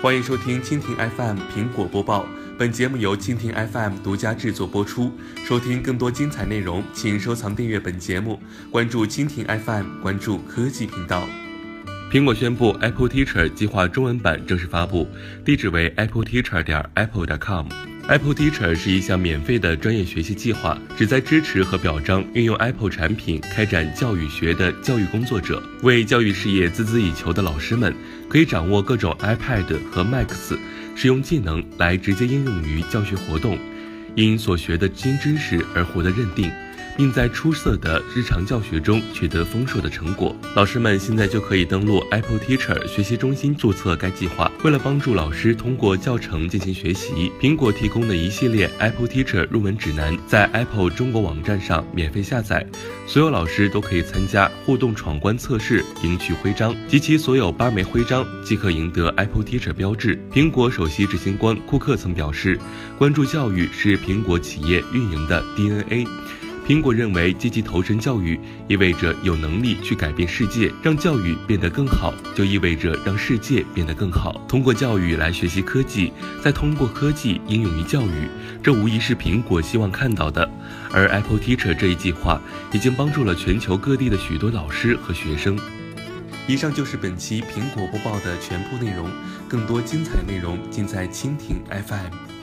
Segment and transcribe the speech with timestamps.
[0.00, 2.24] 欢迎收听蜻蜓 FM 苹果播报，
[2.56, 5.10] 本节目由蜻蜓 FM 独家制作播出。
[5.44, 8.40] 收听更多精彩内容，请收藏订阅本节目，
[8.70, 11.28] 关注蜻蜓 FM，关注科技频道。
[12.12, 15.08] 苹果宣布 Apple Teacher 计划中文版正式发布，
[15.44, 17.66] 地址为 apple teacher 点 apple 点 com。
[18.08, 25.62] Apple Teacher 是一项免费的专业学习计划，旨在支持和表彰运用 Apple 产品开展教育学的教育工作者。
[25.82, 27.94] 为教育事业孜孜以求的老师们，
[28.26, 30.30] 可以掌握各种 iPad 和 Mac
[30.96, 33.58] 使用技能，来直接应用于教学活动，
[34.14, 36.50] 因所学的新知识而获得认定。
[36.98, 40.34] 并在出色的日常教学中取得丰硕的成果。
[40.56, 44.50] 老师们现在就可以登录 Apple Teacher 学习中心注册该计划。
[44.64, 52.66] 为了帮助老师通过教程进行学习，苹果提供的一系列 Apple Teacher 入门指南在 Apple 中国网站上免费下载。
[53.06, 60.18] 所有老师都可以参加互动闯关测试，赢取徽章，集齐所有八枚徽章即可赢得 Apple Teacher 标志。
[60.32, 62.58] 苹果首席执行官库克曾表示，
[62.98, 66.04] 关注教育是苹果企业运营的 DNA。
[66.68, 68.38] 苹果认为，积极投身教育
[68.68, 74.38] 意味着有能力去改变世界，让教育变得更好，就意味着让世界变得更好。
[74.46, 76.12] 通过教育来学习科技，
[76.44, 78.28] 再通过科技应用于教育，
[78.62, 80.46] 这无疑是苹果希望看到的。
[80.92, 82.38] 而 Apple Teacher 这一计划
[82.70, 85.58] 已经帮助了全球各地的许多老师和学生。
[86.46, 89.10] 以上就是本期苹果播报的全部内容，
[89.48, 92.37] 更多精彩内容尽在蜻蜓 FM。